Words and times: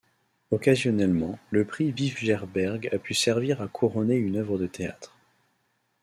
Occasionnellement, 0.49 1.37
le 1.51 1.63
prix 1.63 1.91
Vijverberg 1.91 2.89
a 2.91 2.97
pu 2.97 3.13
servir 3.13 3.61
à 3.61 3.67
couronner 3.67 4.15
une 4.15 4.37
œuvre 4.37 4.57
de 4.57 4.65
théâtre. 4.65 5.15